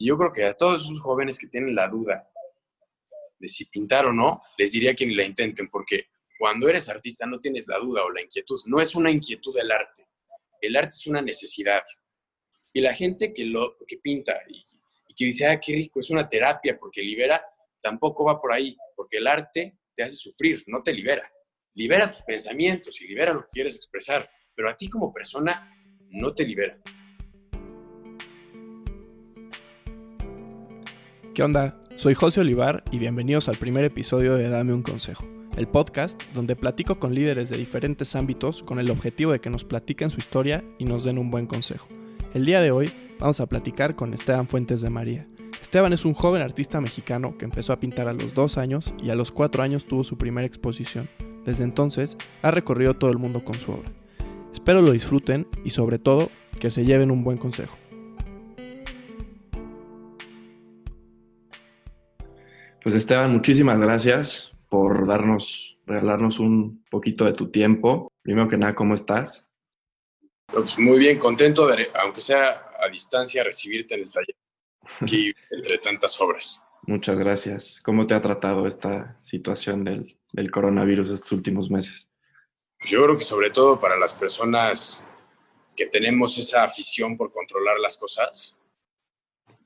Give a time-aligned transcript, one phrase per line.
[0.00, 2.26] Y yo creo que a todos esos jóvenes que tienen la duda
[3.38, 6.06] de si pintar o no, les diría que ni la intenten, porque
[6.38, 8.58] cuando eres artista no tienes la duda o la inquietud.
[8.64, 10.06] No es una inquietud del arte.
[10.58, 11.82] El arte es una necesidad.
[12.72, 14.64] Y la gente que, lo, que pinta y,
[15.06, 17.44] y que dice, ah, qué rico, es una terapia porque libera,
[17.82, 21.30] tampoco va por ahí, porque el arte te hace sufrir, no te libera.
[21.74, 25.70] Libera tus pensamientos y libera lo que quieres expresar, pero a ti como persona
[26.08, 26.80] no te libera.
[31.40, 31.74] ¿Qué onda?
[31.96, 35.26] Soy José Olivar y bienvenidos al primer episodio de Dame un Consejo,
[35.56, 39.64] el podcast donde platico con líderes de diferentes ámbitos con el objetivo de que nos
[39.64, 41.88] platiquen su historia y nos den un buen consejo.
[42.34, 45.26] El día de hoy vamos a platicar con Esteban Fuentes de María.
[45.62, 49.08] Esteban es un joven artista mexicano que empezó a pintar a los dos años y
[49.08, 51.08] a los cuatro años tuvo su primera exposición.
[51.46, 53.90] Desde entonces ha recorrido todo el mundo con su obra.
[54.52, 57.78] Espero lo disfruten y sobre todo que se lleven un buen consejo.
[62.82, 68.10] Pues Esteban, muchísimas gracias por darnos, regalarnos un poquito de tu tiempo.
[68.22, 69.46] Primero que nada, ¿cómo estás?
[70.46, 74.36] Pues muy bien, contento de, aunque sea a distancia, recibirte en el taller
[75.00, 76.64] aquí entre tantas obras.
[76.86, 77.82] Muchas gracias.
[77.84, 82.10] ¿Cómo te ha tratado esta situación del, del coronavirus estos últimos meses?
[82.78, 85.06] Pues yo creo que sobre todo para las personas
[85.76, 88.56] que tenemos esa afición por controlar las cosas,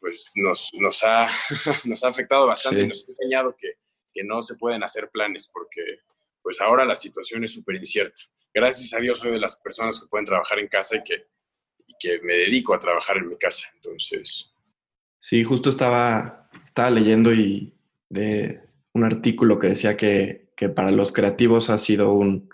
[0.04, 1.26] pues nos, nos, ha,
[1.84, 3.78] nos ha afectado bastante y nos ha enseñado que,
[4.12, 5.80] que no se pueden hacer planes porque
[6.42, 8.20] pues ahora la situación es súper incierta.
[8.52, 11.28] Gracias a Dios soy de las personas que pueden trabajar en casa y que,
[11.86, 13.66] y que me dedico a trabajar en mi casa.
[13.76, 14.54] Entonces...
[15.16, 17.72] Sí, justo estaba, estaba leyendo y
[18.10, 18.60] de
[18.92, 22.50] un artículo que decía que, que para los creativos ha sido un,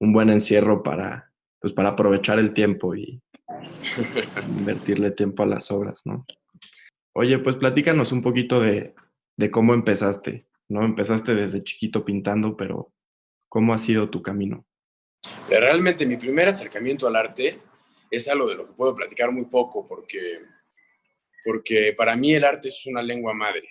[0.00, 3.22] un buen encierro para, pues para aprovechar el tiempo y
[4.48, 6.26] invertirle tiempo a las obras, ¿no?
[7.20, 8.94] Oye, pues platícanos un poquito de,
[9.36, 10.84] de, cómo empezaste, ¿no?
[10.84, 12.94] Empezaste desde chiquito pintando, pero
[13.48, 14.64] ¿cómo ha sido tu camino?
[15.50, 17.58] Realmente mi primer acercamiento al arte
[18.08, 20.42] es algo de lo que puedo platicar muy poco porque,
[21.42, 23.68] porque para mí el arte es una lengua madre.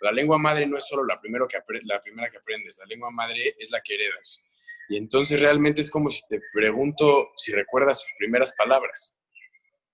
[0.00, 3.12] La lengua madre no es solo la, primero que la primera que aprendes, la lengua
[3.12, 4.44] madre es la que heredas.
[4.88, 9.16] Y entonces realmente es como si te pregunto si recuerdas tus primeras palabras.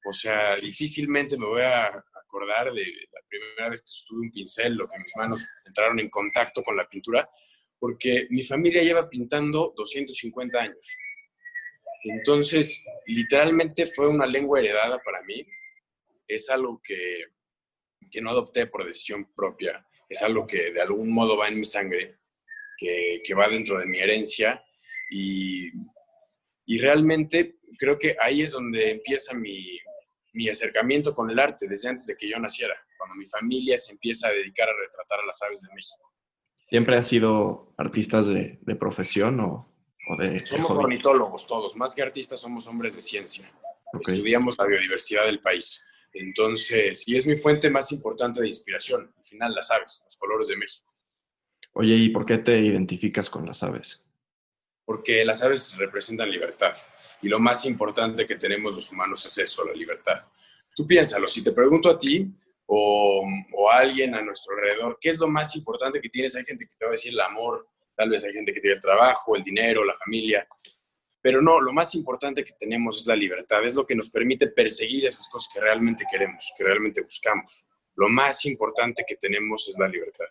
[0.07, 2.03] O sea, difícilmente me voy a
[2.34, 6.11] acordar de la primera vez que estuve un pincel o que mis manos entraron en
[6.11, 7.28] contacto con la pintura,
[7.78, 10.97] porque mi familia lleva pintando 250 años.
[12.05, 15.47] Entonces, literalmente fue una lengua heredada para mí.
[16.27, 17.25] Es algo que,
[18.11, 19.87] que no adopté por decisión propia.
[20.09, 22.19] Es algo que de algún modo va en mi sangre,
[22.77, 24.62] que, que va dentro de mi herencia.
[25.11, 25.71] Y,
[26.66, 29.78] y realmente creo que ahí es donde empieza mi,
[30.34, 33.93] mi acercamiento con el arte desde antes de que yo naciera, cuando mi familia se
[33.93, 36.12] empieza a dedicar a retratar a las aves de México.
[36.67, 39.72] ¿Siempre has sido artistas de, de profesión o,
[40.09, 40.41] o, de...
[40.41, 43.50] Somos ornitólogos todos, más que artistas somos hombres de ciencia.
[43.93, 44.17] Okay.
[44.17, 45.84] Estudiamos la biodiversidad del país.
[46.12, 50.49] Entonces, y es mi fuente más importante de inspiración, al final las aves, los colores
[50.49, 50.93] de México.
[51.72, 54.03] Oye, ¿y por qué te identificas con las aves?
[54.84, 56.75] Porque las aves representan libertad.
[57.22, 60.19] Y lo más importante que tenemos los humanos es eso, la libertad.
[60.75, 62.28] Tú piénsalo, si te pregunto a ti
[62.67, 63.25] o,
[63.72, 66.34] a alguien a nuestro alrededor, ¿qué es lo más importante que tienes?
[66.34, 68.75] Hay gente que te va a decir el amor, tal vez hay gente que tiene
[68.75, 70.47] el trabajo, el dinero, la familia.
[71.22, 74.49] Pero no, lo más importante que tenemos es la libertad, es lo que nos permite
[74.49, 77.65] perseguir esas cosas que realmente queremos, que realmente buscamos.
[77.95, 80.27] Lo más importante que tenemos es la libertad.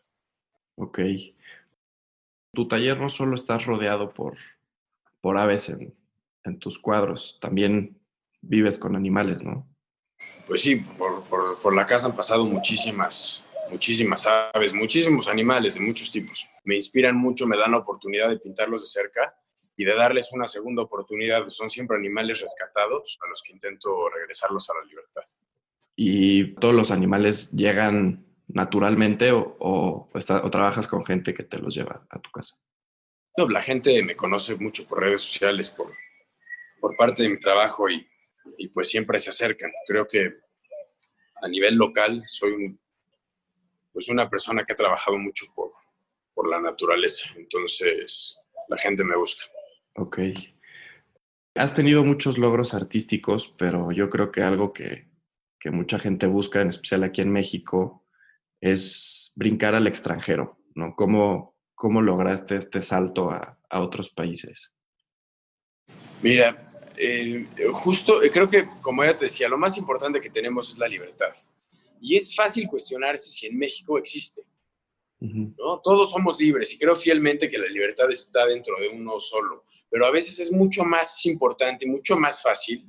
[0.76, 1.00] Ok.
[2.54, 4.38] Tu taller no solo estás rodeado por,
[5.22, 5.94] por aves en,
[6.44, 8.00] en tus cuadros, también
[8.42, 9.68] vives con animales, ¿no?
[10.46, 15.82] Pues sí, por, por, por, la casa han pasado muchísimas, muchísimas aves, muchísimos animales de
[15.82, 16.48] muchos tipos.
[16.64, 19.36] Me inspiran mucho, me dan la oportunidad de pintarlos de cerca
[19.76, 21.44] y de darles una segunda oportunidad.
[21.44, 25.24] Son siempre animales rescatados a los que intento regresarlos a la libertad.
[25.96, 31.76] ¿Y todos los animales llegan naturalmente o, o, o trabajas con gente que te los
[31.76, 32.56] lleva a tu casa?
[33.38, 35.92] No, la gente me conoce mucho por redes sociales, por,
[36.80, 38.08] por parte de mi trabajo y,
[38.58, 39.72] y, pues siempre se acercan.
[39.88, 40.36] Creo que
[41.42, 42.80] a nivel local soy un,
[43.92, 45.72] pues una persona que ha trabajado mucho por,
[46.34, 49.46] por la naturaleza, entonces la gente me busca.
[49.96, 50.20] Ok.
[51.56, 55.08] Has tenido muchos logros artísticos, pero yo creo que algo que,
[55.60, 58.03] que mucha gente busca, en especial aquí en México,
[58.64, 60.96] es brincar al extranjero, ¿no?
[60.96, 64.74] ¿Cómo, cómo lograste este salto a, a otros países?
[66.22, 70.78] Mira, eh, justo creo que, como ya te decía, lo más importante que tenemos es
[70.78, 71.34] la libertad.
[72.00, 74.44] Y es fácil cuestionarse si en México existe.
[75.20, 75.82] ¿no?
[75.82, 80.06] Todos somos libres y creo fielmente que la libertad está dentro de uno solo, pero
[80.06, 82.86] a veces es mucho más importante, mucho más fácil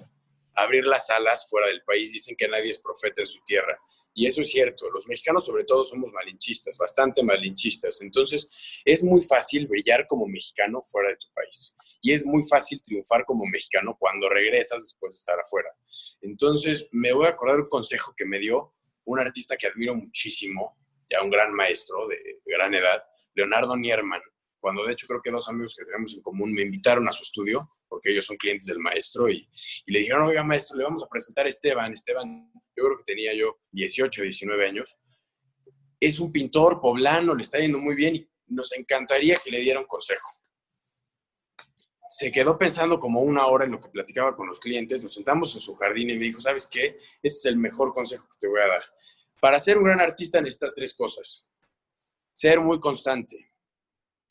[0.55, 2.13] abrir las alas fuera del país.
[2.13, 3.79] Dicen que nadie es profeta en su tierra.
[4.15, 4.89] Y eso es cierto.
[4.91, 8.01] Los mexicanos sobre todo somos malinchistas, bastante malinchistas.
[8.01, 8.51] Entonces
[8.85, 11.77] es muy fácil brillar como mexicano fuera de tu país.
[12.01, 15.69] Y es muy fácil triunfar como mexicano cuando regresas después de estar afuera.
[16.23, 18.75] Entonces me voy a acordar un consejo que me dio
[19.05, 20.79] un artista que admiro muchísimo,
[21.11, 23.03] ya un gran maestro de, gran edad,
[23.35, 24.23] Leonardo Nierman.
[24.65, 27.23] Cuando de hecho creo que dos amigos que tenemos en común me invitaron a su
[27.23, 29.47] estudio porque ellos son clientes del maestro, y,
[29.85, 31.93] le dijeron, oiga, maestro, le vamos a presentar a Esteban.
[31.93, 34.97] Esteban, yo creo que tenía yo 18, 19 años.
[36.01, 39.81] Es un pintor poblano, le está yendo muy bien y nos encantaría que le diera
[39.81, 40.31] un consejo.
[42.09, 45.55] Se quedó pensando como una hora en lo que platicaba con los clientes, nos sentamos
[45.57, 46.97] en su jardín y me dijo, ¿sabes qué?
[47.23, 48.83] Este es el mejor consejo que te voy a dar.
[49.43, 51.51] Para ser un gran artista necesitas tres cosas.
[52.33, 53.54] Ser muy constante.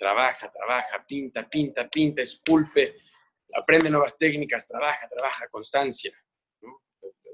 [0.04, 2.98] Trabaja, trabaja, pinta, pinta, pinta, esculpe,
[3.56, 6.12] aprende nuevas técnicas, trabaja, trabaja, constancia.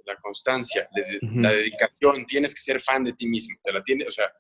[0.06, 0.88] La constancia,
[1.22, 3.58] la dedicación, tienes que ser fan de ti mismo.
[3.64, 4.32] Te la tiene, o sea,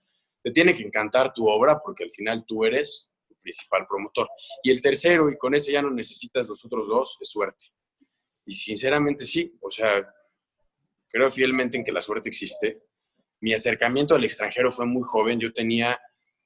[0.44, 4.30] te tiene que encantar tu obra porque al final tú eres tu principal promotor.
[4.62, 7.66] Y el tercero, y con ese ya no necesitas los otros dos, es suerte.
[8.46, 10.08] Y sinceramente sí, o sea,
[11.08, 12.84] creo fielmente en que la suerte existe.
[13.42, 16.00] Mi acercamiento al extranjero fue muy joven, yo tenía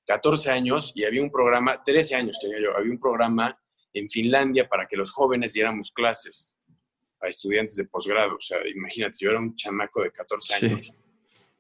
[0.06, 3.58] 14 años y había un programa, 13 años tenía yo, había un programa
[3.94, 6.56] en Finlandia para que los jóvenes diéramos clases
[7.22, 8.36] a estudiantes de posgrado.
[8.36, 10.94] O sea, imagínate, yo era un chamaco de 14 años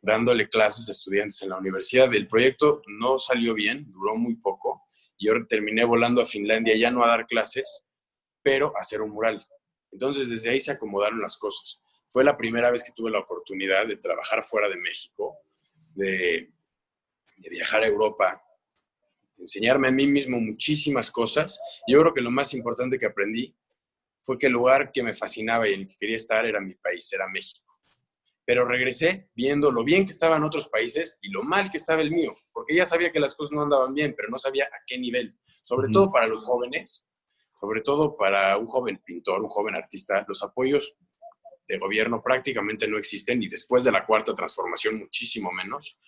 [0.02, 2.14] dándole clases a estudiantes en la universidad.
[2.14, 4.84] El proyecto no salió bien, duró muy poco.
[5.18, 7.86] Yo terminé volando a Finlandia ya no a dar clases,
[8.42, 9.42] pero a hacer un mural.
[9.92, 11.82] Entonces, desde ahí se acomodaron las cosas.
[12.10, 15.38] Fue la primera vez que tuve la oportunidad de trabajar fuera de México,
[15.96, 16.52] de,
[17.38, 18.42] de viajar a Europa,
[19.38, 21.62] enseñarme a mí mismo muchísimas cosas.
[21.88, 23.56] Yo creo que lo más importante que aprendí
[24.22, 26.76] fue que el lugar que me fascinaba y en el que quería estar era mi
[26.76, 27.74] país, era México.
[28.46, 32.12] Pero regresé viendo lo bien que estaban otros países y lo mal que estaba el
[32.12, 34.98] mío, porque ya sabía que las cosas no andaban bien, pero no sabía a qué
[34.98, 35.38] nivel.
[35.46, 37.08] Sobre todo para los jóvenes,
[37.56, 40.98] sobre todo para un joven pintor, un joven artista, los apoyos
[41.68, 46.00] de gobierno prácticamente no existen y después de la cuarta transformación muchísimo menos.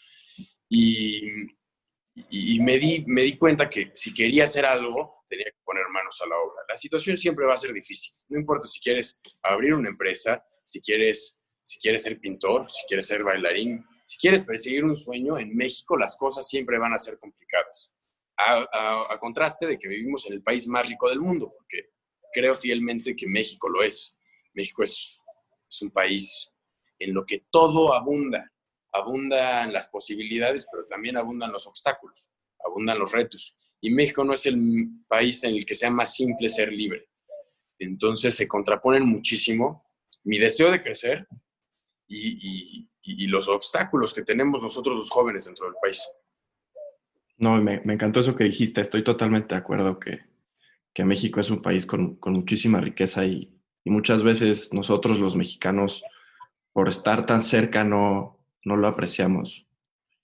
[0.69, 6.19] Y me, di, me di cuenta que si quería hacer algo, tenía que poner manos
[6.21, 6.61] a la obra.
[6.67, 8.13] La situación siempre va a ser difícil.
[8.29, 13.07] No importa si quieres abrir una empresa, si quieres, si quieres ser pintor, si quieres
[13.07, 17.19] ser bailarín, si quieres perseguir un sueño, en México las cosas siempre van a ser
[17.19, 17.93] complicadas.
[18.37, 21.91] A, a, contraste de que vivimos en el país más rico del mundo, porque
[22.33, 24.17] creo fielmente que México lo es.
[24.53, 25.21] México es,
[25.69, 26.53] es un país
[26.99, 28.51] en lo que todo abunda
[28.95, 32.31] abundan las posibilidades, pero también abundan los obstáculos,
[32.65, 33.57] abundan los retos.
[33.81, 34.57] Y México no es el
[35.07, 37.09] país en el que sea más simple ser libre.
[37.77, 39.85] Entonces se contraponen muchísimo
[40.23, 41.27] mi deseo de crecer
[42.07, 42.89] y,
[43.27, 46.01] los obstáculos que tenemos nosotros los jóvenes dentro del país.
[47.37, 48.81] No, me, encantó eso que dijiste.
[48.81, 50.19] Estoy totalmente de acuerdo que,
[51.03, 56.03] México es un país con, muchísima riqueza y, y, muchas veces nosotros los mexicanos,
[56.71, 58.34] por estar tan cerca, no,
[58.65, 59.65] no lo apreciamos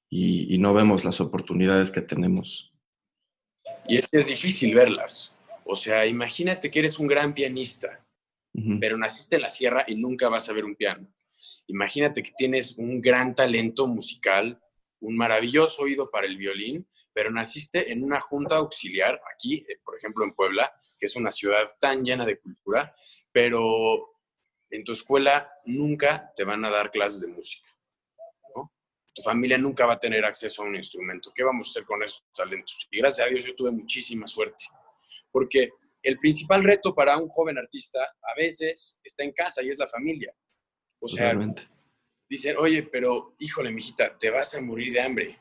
[0.09, 2.73] y, no vemos las oportunidades que tenemos.
[3.87, 5.33] Y es que es difícil verlas.
[5.63, 8.05] O sea, imagínate que eres un gran pianista,
[8.81, 11.07] pero naciste en la sierra y nunca vas a ver un piano.
[11.67, 14.61] Imagínate que tienes un gran talento musical,
[14.99, 19.95] un maravilloso oído para el violín, pero naciste en una junta auxiliar aquí, eh, por
[19.95, 22.93] ejemplo, en Puebla, que es una ciudad tan llena de cultura,
[23.31, 24.17] pero
[24.69, 27.69] en tu escuela nunca te van a dar clases de música
[29.21, 31.31] tu familia nunca va a tener acceso a un instrumento.
[31.33, 32.87] ¿Qué vamos a hacer con esos talentos?
[32.89, 34.65] Y gracias a Dios yo tuve muchísima suerte,
[35.31, 35.69] porque
[36.01, 39.87] el principal reto para un joven artista a veces está en casa y es la
[39.87, 40.33] familia.
[40.99, 41.37] O sea,
[42.27, 45.37] dicen, oye, pero híjole, mijita, te vas a morir de hambre.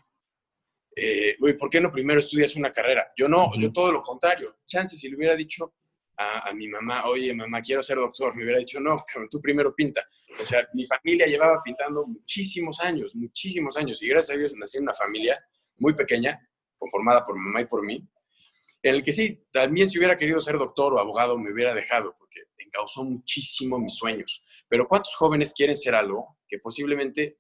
[0.95, 3.11] Eh, ¿por qué no primero estudias una carrera?
[3.17, 4.59] Yo no, yo todo lo contrario.
[4.67, 5.75] Chance, si le hubiera dicho,
[6.21, 8.97] a, mi mamá, oye, mamá, quiero ser doctor, me hubiera dicho, no,
[9.31, 10.07] tú primero pinta.
[10.41, 14.77] O sea, mi familia llevaba pintando muchísimos años, muchísimos años, y gracias a Dios nací
[14.77, 15.43] en una familia
[15.79, 16.39] muy pequeña,
[16.79, 18.07] conformada por mamá y por mí,
[18.83, 22.15] en el que sí, también si hubiera querido ser doctor o abogado me hubiera dejado,
[22.19, 24.65] porque encausó muchísimo mis sueños.
[24.69, 27.39] Pero ¿cuántos jóvenes quieren ser algo que posiblemente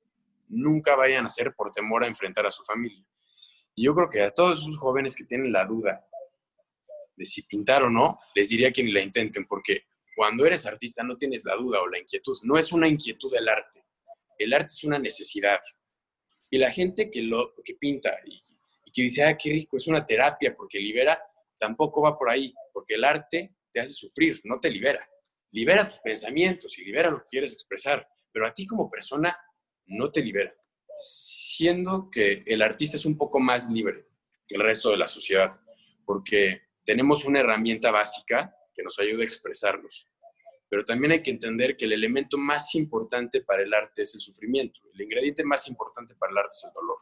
[0.49, 3.02] nunca vayan a hacer por temor a enfrentar a su familia?
[3.75, 6.04] Y yo creo que a todos esos jóvenes que tienen la duda
[7.20, 9.84] de si pintar o no, les diría que ni la intenten, porque
[10.16, 12.34] cuando eres artista no tienes la duda o la inquietud.
[12.44, 13.84] No es una inquietud el arte.
[14.38, 15.58] El arte es una necesidad.
[16.50, 18.42] Y la gente que, lo, que pinta y,
[18.86, 21.22] y que dice, ah, qué rico, es una terapia porque libera,
[21.58, 25.06] tampoco va por ahí, porque el arte te hace sufrir, no te libera.
[25.50, 29.38] Libera tus pensamientos y libera lo que quieres expresar, pero a ti como persona
[29.88, 30.54] no te libera,
[30.96, 34.06] siendo que el artista es un poco más libre
[34.48, 35.50] que el resto de la sociedad,
[36.06, 40.11] porque tenemos una herramienta básica que nos ayuda a expresarnos.
[40.68, 44.20] Pero también hay que entender que el elemento más importante para el arte es el
[44.20, 44.80] sufrimiento.
[44.94, 46.99] El ingrediente más importante para el arte es el dolor.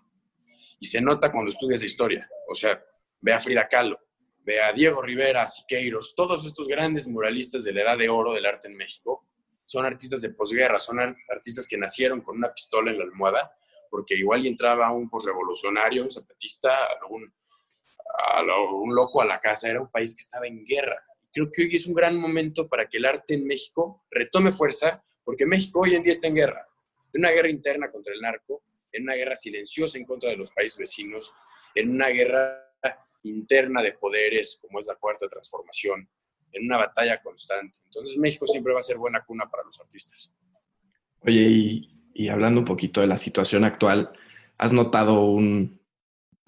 [0.78, 2.28] Y se nota cuando estudias historia.
[2.50, 2.85] O sea,
[3.23, 3.99] ve a Frida Kahlo,
[4.45, 8.35] ve a Diego Rivera, a Siqueiros, todos estos grandes muralistas de la edad de oro
[8.35, 9.26] del arte en México
[9.64, 13.50] son artistas de posguerra, son artistas que nacieron con una pistola en la almohada,
[13.88, 16.75] porque igual entraba un posrevolucionario, un zapatista,
[18.41, 21.03] un, un loco a la casa, era un país que estaba en guerra.
[21.33, 25.03] Creo que hoy es un gran momento para que el arte en México retome fuerza,
[25.25, 26.67] porque México hoy en día está en guerra,
[27.12, 28.62] en una guerra interna contra el narco,
[28.93, 31.35] en una guerra silenciosa en contra de los países vecinos,
[31.75, 32.65] en una guerra
[33.23, 36.09] interna de poderes como es la cuarta transformación,
[36.53, 37.81] en una batalla constante.
[37.85, 40.35] Entonces México siempre va a ser buena cuna para los artistas.
[41.21, 44.12] Oye, y, hablando un poquito de la situación actual,
[44.57, 45.77] ¿has notado un,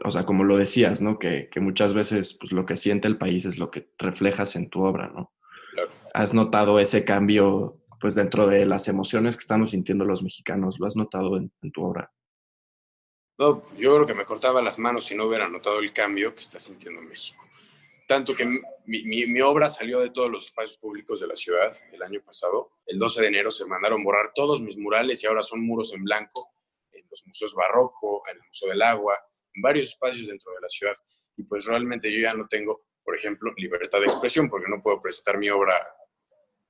[0.04, 1.18] o sea, como lo decías, ¿no?
[1.18, 4.84] Que, muchas veces pues, lo que siente el país es lo que reflejas en tu
[4.84, 5.32] obra, ¿no?
[5.72, 5.90] Claro.
[6.14, 10.78] ¿Has notado ese cambio pues dentro de las emociones que estamos sintiendo los mexicanos?
[10.78, 12.10] ¿Lo has notado en tu obra?
[13.40, 16.40] No, yo creo que me cortaba las manos si no hubiera notado el cambio que
[16.40, 17.42] está sintiendo México.
[18.06, 18.44] Tanto que
[18.84, 22.72] mi, obra salió de todos los espacios públicos de la ciudad el año pasado.
[22.84, 26.04] El 12 de enero se mandaron borrar todos mis murales y ahora son muros en
[26.04, 26.50] blanco
[26.92, 30.68] en los museos barroco, en el Museo del Agua, en varios espacios dentro de la
[30.68, 30.94] ciudad.
[31.36, 35.00] Y pues realmente yo ya no tengo, por ejemplo, libertad de expresión porque no puedo
[35.00, 35.74] presentar mi obra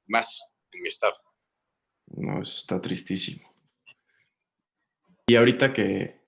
[0.06, 0.40] más
[0.72, 1.14] en mi estado.
[2.06, 3.48] No, eso está tristísimo.
[5.26, 6.20] Y ahorita que,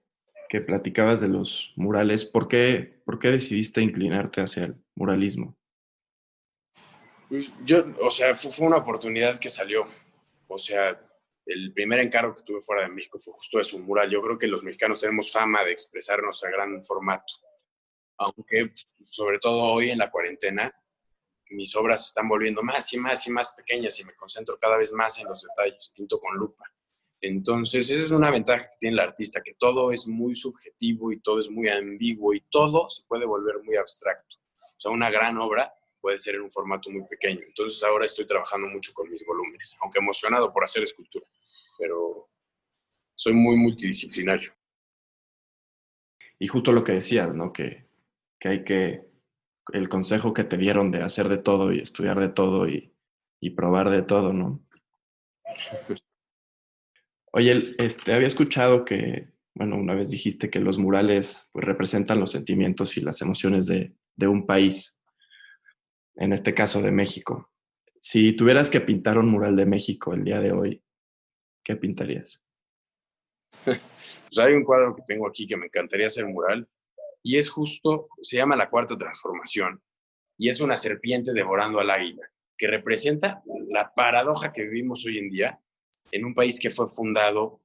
[0.49, 5.56] que platicabas de los murales, ¿por qué, ¿por qué decidiste inclinarte hacia el muralismo?
[7.28, 9.87] Pues yo, o sea, fue, una oportunidad que salió.
[10.47, 11.00] O sea,
[11.46, 14.11] el primer encargo que tuve fuera de México fue justo eso, un mural.
[14.11, 17.34] Yo creo que los mexicanos tenemos fama de expresarnos a gran formato.
[18.18, 18.72] Aunque,
[19.02, 20.72] sobre todo hoy en la cuarentena,
[21.50, 24.76] mis obras se están volviendo más y más y más pequeñas y me concentro cada
[24.76, 25.92] vez más en los detalles.
[25.94, 26.64] Pinto con lupa.
[27.20, 31.20] Entonces, esa es una ventaja que tiene el artista, que todo es muy subjetivo y
[31.20, 34.37] todo es muy ambiguo y todo se puede volver muy abstracto.
[34.56, 37.42] O sea, una gran obra puede ser en un formato muy pequeño.
[37.46, 41.25] Entonces, ahora estoy trabajando mucho con mis volúmenes, aunque emocionado por hacer escultura,
[43.14, 44.52] soy muy multidisciplinario.
[46.38, 47.52] Y justo lo que decías, ¿no?
[47.52, 47.87] Que,
[48.38, 49.04] que hay que,
[49.73, 52.92] el consejo que te dieron de hacer de todo y estudiar de todo y,
[53.40, 54.64] y probar de todo, ¿no?
[57.33, 62.31] Oye, este, había escuchado que, bueno, una vez dijiste que los murales pues, representan los
[62.31, 63.95] sentimientos y las emociones de,
[64.28, 65.00] un país,
[66.14, 67.50] en este caso de México.
[67.99, 70.83] Si tuvieras que pintar un mural de México el día de hoy,
[71.64, 72.45] ¿qué pintarías?
[73.64, 76.68] Pues hay un cuadro que tengo aquí que me encantaría hacer mural
[77.23, 79.80] y es justo, se llama La Cuarta Transformación
[80.37, 85.30] y es una serpiente devorando al águila, que representa la paradoja que vivimos hoy en
[85.30, 85.61] día
[86.11, 87.61] en un país que fue fundado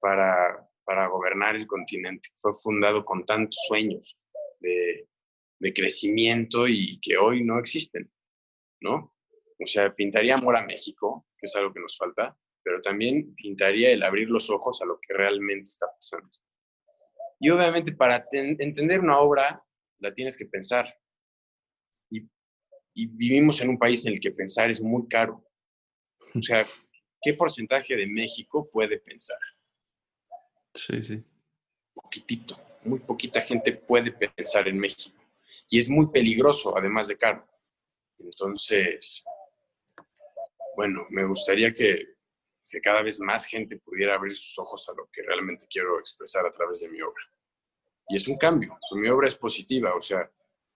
[0.00, 4.18] para, para gobernar el continente, fue fundado con tantos sueños
[4.60, 5.08] de,
[5.74, 8.08] crecimiento y que hoy no existen,
[8.80, 9.12] ¿no?
[9.58, 12.36] O sea, pintaría amor a México, que es algo que nos falta,
[12.66, 16.28] pero también pintaría el abrir los ojos a lo que realmente está pasando.
[17.38, 19.64] Y obviamente para entender una obra
[20.00, 20.92] la tienes que pensar.
[22.10, 22.28] Y,
[22.92, 25.48] y, vivimos en un país en el que pensar es muy caro.
[26.34, 26.66] O sea,
[27.22, 29.38] ¿qué porcentaje de México puede pensar?
[30.74, 31.22] Sí, sí.
[31.94, 35.16] Poquitito, muy poquita gente puede pensar en México.
[35.70, 37.46] Y es muy peligroso, además de caro.
[38.18, 39.24] Entonces,
[40.74, 42.15] bueno, me gustaría que,
[42.68, 46.44] que cada vez más gente pudiera abrir sus ojos a lo que realmente quiero expresar
[46.46, 47.22] a través de mi obra.
[48.08, 48.78] Y es un cambio.
[48.92, 50.30] Mi obra es positiva, o sea,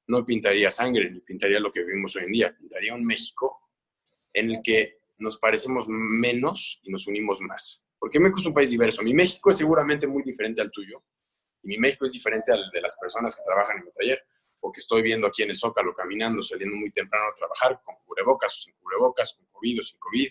[0.06, 2.56] no pintaría sangre ni pintaría lo que vivimos hoy en día.
[2.56, 3.70] Pintaría un México
[4.32, 7.86] en el que nos parecemos menos y nos unimos más.
[7.98, 9.02] Porque México es un país diverso.
[9.02, 11.02] Mi México es seguramente muy diferente al tuyo
[11.62, 14.24] y mi México es diferente al de las personas que trabajan en mi taller
[14.62, 17.96] o que estoy viendo aquí en el Zócalo caminando, saliendo muy temprano a trabajar con
[18.04, 20.30] cubrebocas o sin cubrebocas, con COVID o sin COVID.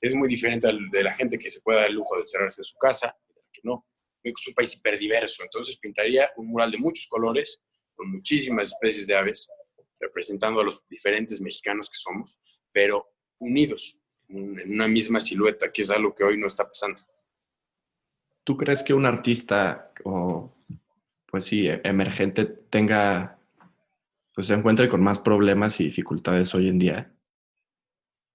[0.00, 2.60] Es muy diferente al de la gente que se puede dar el lujo de encerrarse
[2.60, 3.16] en su casa
[3.52, 3.86] que no.
[4.22, 7.62] México es un país hiperdiverso, entonces pintaría un mural de muchos colores,
[7.94, 9.48] con muchísimas especies de aves,
[9.98, 12.38] representando a los diferentes mexicanos que somos,
[12.72, 13.06] pero
[13.38, 17.00] unidos, en una misma silueta, que es algo que hoy no está pasando.
[18.44, 20.54] ¿Tú crees que un artista o,
[21.26, 23.38] pues sí, emergente tenga,
[24.34, 27.14] pues se encuentre con más problemas y dificultades hoy en día?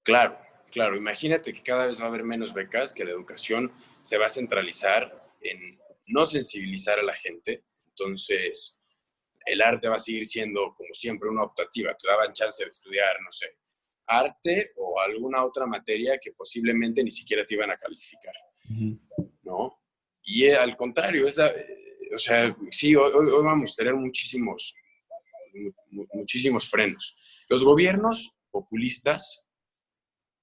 [0.03, 0.37] Claro,
[0.75, 0.97] claro.
[0.97, 4.29] Imagínate que cada vez va a haber menos becas, que la educación se va a
[4.29, 5.01] centralizar
[5.39, 7.63] en no sensibilizar a la gente.
[7.87, 8.81] Entonces,
[9.45, 11.95] el arte va a seguir siendo, como siempre, una optativa.
[11.95, 13.57] Te daban chance de estudiar, no sé,
[14.05, 18.35] arte o alguna otra materia que posiblemente ni siquiera te iban a calificar,
[19.43, 19.81] ¿no?
[20.23, 23.11] Y eh, al contrario, es la, eh, o sea, sí, hoy,
[23.45, 24.75] vamos a tener muchísimos,
[26.11, 27.17] muchísimos frenos.
[27.47, 29.44] Los gobiernos populistas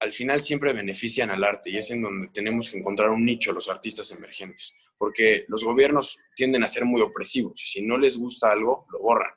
[0.02, 3.52] al final siempre benefician al arte y es en donde tenemos que encontrar un nicho
[3.52, 7.52] los artistas emergentes, porque los gobiernos tienden a ser muy opresivos.
[7.54, 9.32] Si no les gusta algo, lo borran.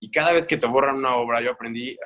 [0.00, 1.96] Y cada vez que te borran una obra, yo aprendí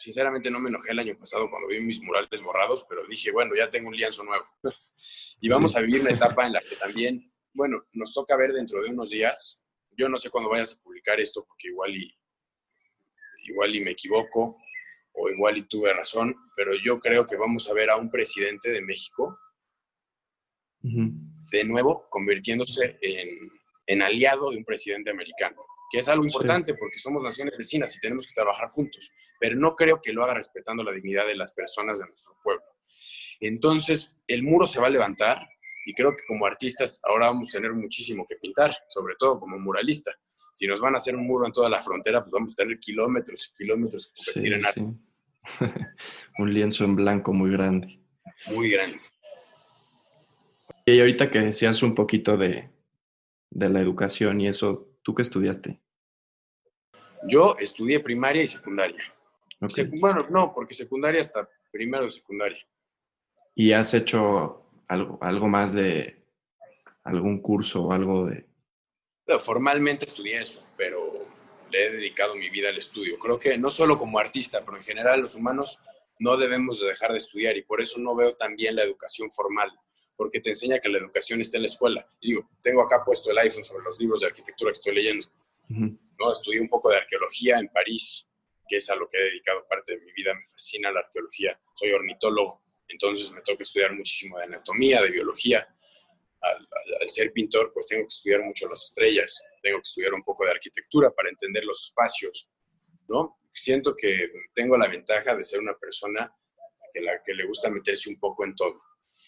[0.00, 3.54] sinceramente no me enojé el año pasado cuando vi mis murales borrados, pero dije, bueno,
[3.54, 4.44] ya tengo un lienzo nuevo.
[5.40, 8.82] y vamos a vivir una etapa en la que también, bueno, nos toca ver dentro
[8.82, 9.62] de unos días.
[9.90, 12.12] Yo no sé cuándo vayas a publicar esto porque igual y,
[13.44, 14.56] igual y me equivoco
[15.12, 18.70] o igual y tuve razón, pero yo creo que vamos a ver a un presidente
[18.70, 19.38] de México
[20.82, 23.50] de nuevo convirtiéndose en,
[23.86, 28.00] en aliado de un presidente americano que es algo importante porque somos naciones vecinas y
[28.00, 31.52] tenemos que trabajar juntos, pero no creo que lo haga respetando la dignidad de las
[31.52, 32.64] personas de nuestro pueblo.
[33.40, 35.38] Entonces, el muro se va a levantar
[35.84, 39.58] y creo que como artistas ahora vamos a tener muchísimo que pintar, sobre todo como
[39.58, 40.12] muralista.
[40.52, 42.78] Si nos van a hacer un muro en toda la frontera, pues vamos a tener
[42.78, 44.94] kilómetros y kilómetros que convertir en arte.
[46.38, 48.00] un lienzo en blanco muy grande.
[48.46, 48.96] Muy grande.
[50.86, 52.70] Y ahorita que decías un poquito de,
[53.50, 55.80] de la educación y eso, ¿Tú qué estudiaste?
[57.26, 59.02] Yo estudié primaria y secundaria.
[59.98, 62.58] bueno, no, porque secundaria hasta primero de secundaria.
[63.54, 66.22] ¿Y has hecho algo, algo más de
[67.04, 68.46] algún curso o algo de...?
[69.38, 71.26] Formalmente estudié eso, pero
[71.70, 73.18] le he dedicado mi vida al estudio.
[73.18, 75.78] Creo que no solo como artista, pero en general los humanos
[76.18, 79.70] no debemos de dejar de estudiar y por eso no veo también la educación formal
[80.20, 82.06] porque te enseña que la educación está en la escuela.
[82.20, 85.26] Y digo, tengo acá puesto el iPhone sobre los libros de arquitectura que estoy leyendo.
[85.66, 86.30] ¿no?
[86.30, 88.28] Estudié un poco de arqueología en París,
[88.68, 90.34] que es a lo que he dedicado parte de mi vida.
[90.34, 91.58] Me fascina la arqueología.
[91.72, 95.66] Soy ornitólogo, entonces me toca estudiar muchísimo de anatomía, de biología.
[96.42, 100.44] Al, ser pintor, pues tengo que estudiar mucho las estrellas, tengo que estudiar un poco
[100.44, 102.48] de arquitectura para entender los espacios,
[103.08, 103.38] ¿no?
[103.52, 106.32] Siento que tengo la ventaja de ser una persona
[106.92, 108.80] que, la, que le gusta meterse un poco en todo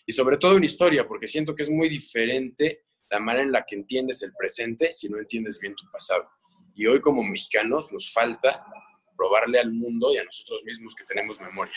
[0.06, 3.64] y sobre todo en historia, porque siento que es muy diferente la manera en la
[3.66, 6.28] que entiendes el presente si no entiendes bien tu pasado.
[6.74, 8.64] Y hoy como mexicanos nos falta
[9.16, 11.74] probarle al mundo y a nosotros mismos que tenemos memoria.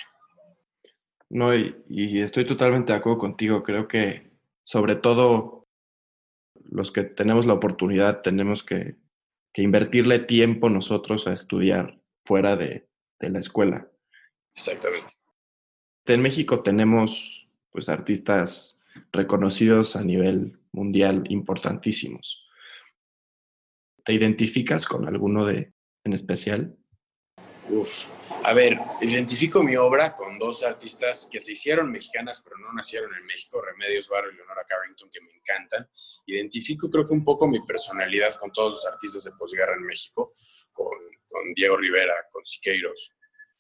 [1.30, 3.64] No, y, estoy totalmente de acuerdo contigo.
[3.64, 4.32] Creo que
[4.66, 5.68] sobre todo
[6.56, 8.98] los que tenemos la oportunidad tenemos que,
[9.58, 12.90] invertirle tiempo nosotros a estudiar fuera de,
[13.22, 13.90] de la escuela.
[14.52, 15.14] Exactamente.
[16.08, 18.82] En México tenemos pues artistas
[19.14, 22.46] reconocidos a nivel mundial importantísimos.
[24.04, 25.74] ¿Te identificas con alguno de
[26.04, 26.76] en especial?
[27.68, 28.06] Uf,
[28.44, 33.14] a ver, identifico mi obra con dos artistas que se hicieron mexicanas pero no nacieron
[33.16, 35.90] en México, Remedios Varo y Leonora Carrington, que me encantan.
[36.28, 40.32] Identifico creo que un poco mi personalidad con todos los artistas de posguerra en México,
[40.72, 40.98] con,
[41.28, 43.14] con Diego Rivera, con Siqueiros,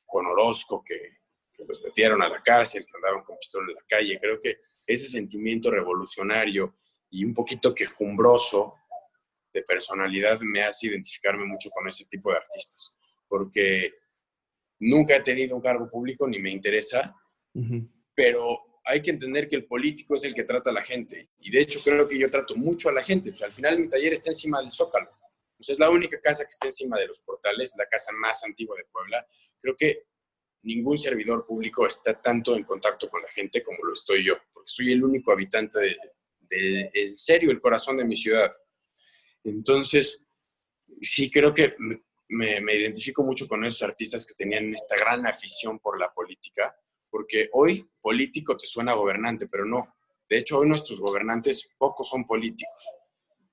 [0.06, 1.18] con Orozco, que,
[1.52, 4.20] que los metieron a la cárcel, que andaban con pistola en la calle.
[4.22, 6.76] Creo que ese sentimiento revolucionario
[7.10, 8.76] y un poquito quejumbroso
[9.52, 12.98] de personalidad me hace identificarme mucho con ese tipo de artistas,
[13.36, 13.92] porque
[14.80, 17.14] nunca he tenido un cargo público ni me interesa,
[18.14, 21.32] pero hay que entender que el político es el que trata a la gente.
[21.40, 23.32] Y de hecho creo que yo trato mucho a la gente.
[23.32, 25.10] Pues al final mi taller está encima del Zócalo.
[25.58, 28.78] Pues es la única casa que está encima de los portales, la casa más antigua
[28.78, 29.28] de Puebla.
[29.60, 30.04] Creo que
[30.64, 34.72] ningún servidor público está tanto en contacto con la gente como lo estoy yo, porque
[34.72, 35.98] soy el único habitante
[36.40, 38.50] de, en serio, el corazón de mi ciudad.
[39.44, 40.26] Entonces,
[41.02, 45.80] sí creo que me, me, identifico mucho con esos artistas que tenían esta gran afición
[45.80, 46.76] por la política,
[47.10, 49.96] porque hoy político te suena gobernante, pero no.
[50.28, 52.92] De hecho, hoy nuestros gobernantes pocos son políticos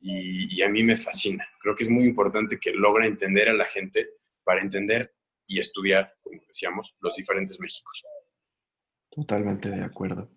[0.01, 1.47] y, a mí me fascina.
[1.61, 4.09] Creo que es muy importante que logre entender a la gente
[4.43, 5.15] para entender
[5.47, 8.05] y estudiar, como decíamos, los diferentes Méxicos.
[9.11, 10.31] Totalmente de acuerdo.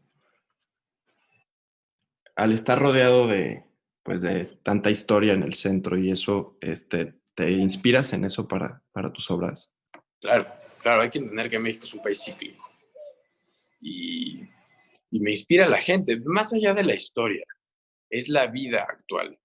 [2.35, 3.63] Al estar rodeado de,
[4.03, 8.81] pues, de tanta historia en el centro y eso, este, ¿te inspiras en eso para,
[8.91, 9.75] para tus obras?
[10.19, 10.47] Claro,
[10.81, 12.71] claro, hay que entender que México es un país cíclico.
[13.81, 14.41] Y,
[15.11, 17.45] y me inspira a la gente, más allá de la historia,
[18.09, 19.37] es la vida actual.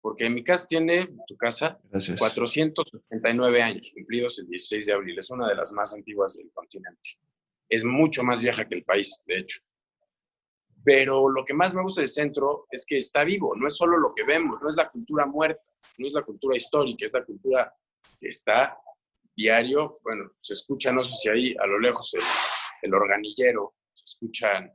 [0.00, 1.80] Porque mi casa tiene, tu casa,
[2.18, 5.18] 489 años, cumplidos el 16 de abril.
[5.18, 7.10] Es una de las más antiguas del continente.
[7.68, 9.60] Es mucho más vieja que el país, de hecho.
[10.84, 13.98] Pero lo que más me gusta del centro es que está vivo, no es solo
[13.98, 15.60] lo que vemos, no es la cultura muerta,
[15.98, 17.74] no es la cultura histórica, es la cultura
[18.18, 18.78] que está
[19.34, 19.98] diario.
[20.02, 22.22] Bueno, se escucha, no sé si ahí a lo lejos, el,
[22.82, 24.72] el organillero, se escuchan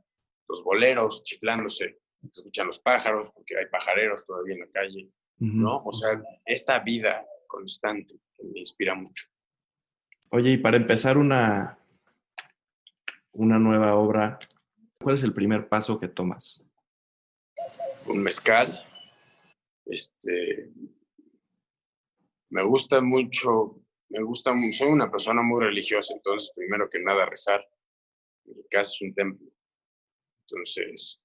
[0.48, 5.82] los boleros chiflándose, se escuchan los pájaros, porque hay pajareros todavía en la calle, ¿no?
[5.84, 9.26] O sea, esta vida constante que me inspira mucho.
[10.30, 11.78] Oye, y para empezar una,
[13.32, 14.38] una nueva obra,
[15.00, 16.64] ¿cuál es el primer paso que tomas?
[18.06, 18.82] Un mezcal.
[19.84, 20.70] Este,
[22.52, 27.66] me gusta mucho, me gusta, soy una persona muy religiosa, entonces primero que nada rezar.
[28.44, 29.50] Mi casa es un templo.
[30.46, 31.18] Entonces,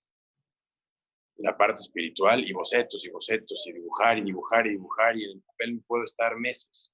[1.36, 5.32] la parte espiritual y bocetos y bocetos y dibujar y dibujar y dibujar y en
[5.32, 6.94] el papel puedo estar meses.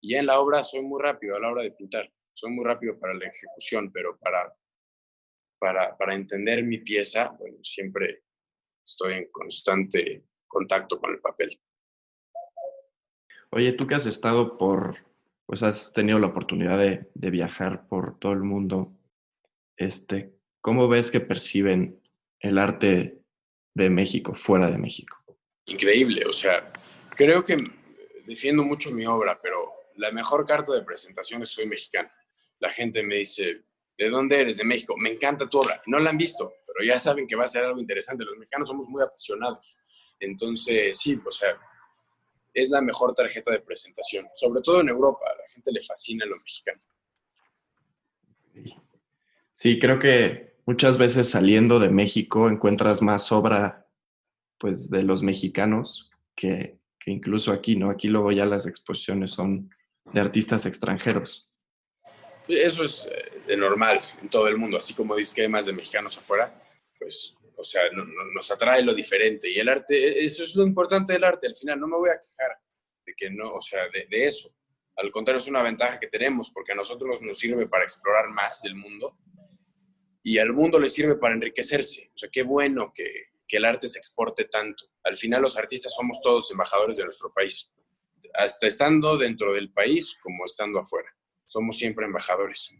[0.00, 2.98] Y en la obra soy muy rápido a la hora de pintar, soy muy rápido
[2.98, 4.50] para la ejecución, pero para,
[5.58, 8.22] para, para entender mi pieza, bueno, siempre
[8.82, 11.60] estoy en constante contacto con el papel.
[13.54, 14.96] Oye, tú que has estado por,
[15.46, 18.92] pues has tenido la oportunidad de, de viajar por todo el mundo,
[19.76, 22.02] este, ¿cómo ves que perciben
[22.40, 23.20] el arte
[23.74, 25.16] de México, fuera de México?
[25.66, 26.72] Increíble, o sea,
[27.10, 27.56] creo que
[28.26, 32.10] defiendo mucho mi obra, pero la mejor carta de presentación es soy mexicano.
[32.58, 33.62] La gente me dice,
[33.96, 34.56] ¿de dónde eres?
[34.56, 34.96] De México.
[34.96, 35.80] Me encanta tu obra.
[35.86, 38.24] No la han visto, pero ya saben que va a ser algo interesante.
[38.24, 39.76] Los mexicanos somos muy apasionados.
[40.18, 41.56] Entonces, sí, o sea,
[42.54, 45.26] es la mejor tarjeta de presentación, sobre todo en Europa.
[45.26, 46.80] A la gente le fascina lo mexicano.
[49.52, 53.88] Sí, creo que muchas veces saliendo de México encuentras más obra
[54.58, 57.90] pues de los mexicanos que, incluso aquí, ¿no?
[57.90, 59.70] Aquí luego ya las exposiciones son
[60.12, 61.50] de artistas extranjeros.
[62.46, 65.66] Eso es eh, de normal en todo el mundo, así como dices que hay más
[65.66, 66.62] de mexicanos afuera,
[66.98, 67.82] pues, o sea,
[68.34, 71.54] nos atrae lo diferente y el arte, e, eso es lo importante del arte, al
[71.54, 72.58] final no me voy a quejar
[73.06, 74.54] de que no, o sea, de, eso.
[74.96, 78.60] Al contrario, es una ventaja que tenemos porque a nosotros nos sirve para explorar más
[78.62, 79.16] del mundo
[80.22, 82.10] y al mundo le sirve para enriquecerse.
[82.14, 83.10] O sea, qué bueno que,
[83.48, 84.84] que el arte se exporte tanto.
[85.02, 87.72] Al final los artistas somos todos embajadores de nuestro país,
[88.34, 91.08] hasta estando dentro del país como estando afuera.
[91.46, 92.70] Somos siempre embajadores.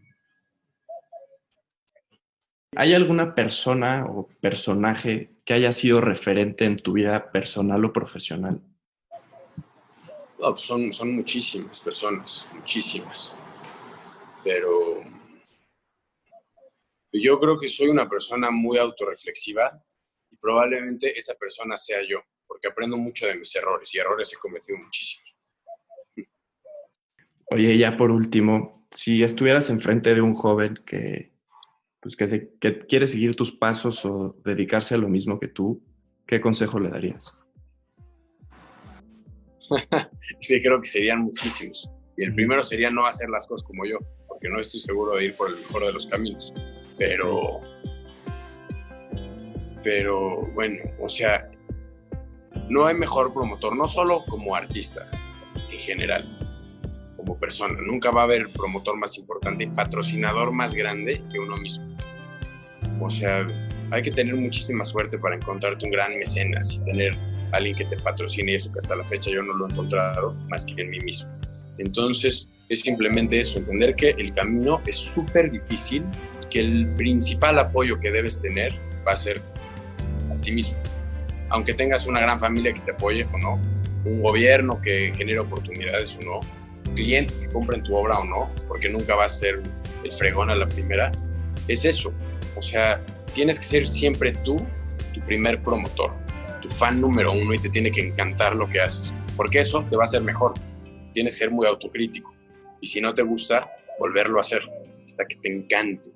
[2.75, 8.61] ¿Hay alguna persona o personaje que haya sido referente en tu vida personal o profesional?
[10.37, 13.35] Pues son, son muchísimas personas, muchísimas.
[14.43, 15.03] Pero
[17.13, 19.81] yo creo que soy una persona muy autorreflexiva
[20.29, 24.37] y probablemente esa persona sea yo, porque aprendo mucho de mis errores y errores he
[24.37, 25.37] cometido muchísimos.
[27.47, 31.34] Oye, ya por último, si estuvieras enfrente de un joven que,
[32.05, 35.81] pues que, que quiere seguir tus pasos o dedicarse a lo mismo que tú,
[36.27, 37.41] ¿qué consejo le darías?
[40.39, 41.89] sí, creo que serían muchísimos.
[42.15, 45.25] Y el primero sería no hacer las cosas como yo, porque no estoy seguro de
[45.25, 46.53] ir por el mejor de los caminos.
[46.99, 47.61] Pero,
[49.83, 51.49] pero bueno, o sea,
[52.69, 55.09] no hay mejor promotor, no solo como artista,
[55.71, 56.44] en general,
[57.25, 57.79] como persona.
[57.81, 61.85] Nunca va a haber promotor más importante y patrocinador más grande que uno mismo.
[63.01, 63.47] O sea,
[63.91, 67.17] hay que tener muchísima suerte para encontrarte un gran mecenas y tener
[67.51, 70.33] alguien que te patrocine y eso que hasta la fecha yo no lo he encontrado
[70.49, 71.29] más que en mí mismo.
[71.77, 76.03] Entonces, es simplemente eso, entender que el camino es súper difícil,
[76.49, 78.73] que el principal apoyo que debes tener
[79.07, 79.41] va a ser
[80.31, 80.77] a ti mismo.
[81.49, 83.59] Aunque tengas una gran familia que te apoye o no,
[84.05, 86.64] un gobierno que genere oportunidades o no,
[86.95, 89.61] clientes que compren tu obra o no, porque nunca va a ser
[90.03, 91.11] el fregón a la primera,
[91.67, 92.11] es eso.
[92.55, 92.99] O sea,
[93.33, 94.57] tienes que ser siempre tú
[95.15, 96.11] tu primer promotor,
[96.61, 99.95] tu fan número uno y te tiene que encantar lo que haces, porque eso te
[99.95, 100.53] va a hacer mejor.
[101.13, 102.35] Tienes que ser muy autocrítico
[102.81, 104.61] y si no te gusta, volverlo a hacer
[105.05, 106.11] hasta que te encante.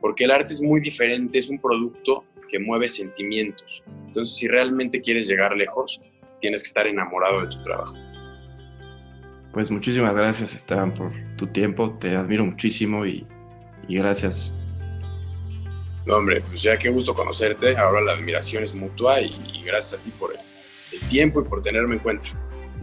[0.00, 3.84] Porque el arte es muy diferente, es un producto que mueve sentimientos.
[4.06, 6.00] Entonces, si realmente quieres llegar lejos,
[6.40, 7.94] tienes que estar enamorado de tu trabajo.
[9.56, 11.96] Pues muchísimas gracias, Esteban, por tu tiempo.
[11.98, 13.26] Te admiro muchísimo y,
[13.88, 14.54] gracias.
[16.04, 17.74] No, hombre, pues ya qué gusto conocerte.
[17.74, 20.34] Ahora la admiración es mutua y, gracias a ti por
[20.92, 22.26] el tiempo y por tenerme en cuenta.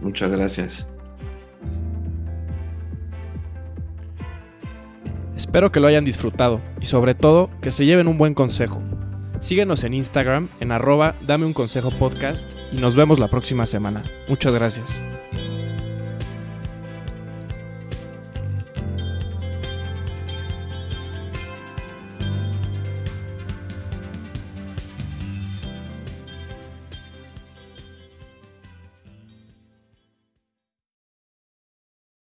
[0.00, 0.88] Muchas gracias.
[5.36, 8.82] Espero que lo hayan disfrutado y sobre todo que se lleven un buen consejo.
[9.38, 14.02] Síguenos en Instagram en arroba dame un consejo podcast y nos vemos la próxima semana.
[14.26, 15.23] Muchas gracias.